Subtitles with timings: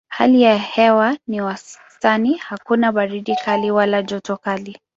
[0.09, 4.77] Hali ya hewa ni ya wastani: hakuna baridi kali wala joto kali.